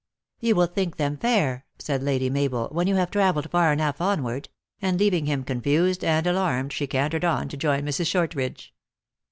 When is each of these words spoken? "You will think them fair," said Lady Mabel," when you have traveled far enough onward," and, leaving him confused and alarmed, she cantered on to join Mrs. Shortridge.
"You 0.39 0.55
will 0.55 0.65
think 0.65 0.97
them 0.97 1.15
fair," 1.15 1.67
said 1.77 2.01
Lady 2.01 2.27
Mabel," 2.27 2.69
when 2.71 2.87
you 2.87 2.95
have 2.95 3.11
traveled 3.11 3.51
far 3.51 3.71
enough 3.71 4.01
onward," 4.01 4.49
and, 4.81 4.99
leaving 4.99 5.27
him 5.27 5.43
confused 5.43 6.03
and 6.03 6.25
alarmed, 6.25 6.73
she 6.73 6.87
cantered 6.87 7.23
on 7.23 7.47
to 7.49 7.57
join 7.57 7.83
Mrs. 7.85 8.07
Shortridge. 8.07 8.73